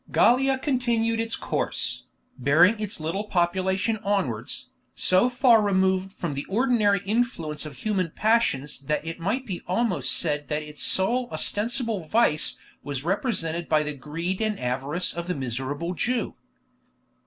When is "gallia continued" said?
0.11-1.19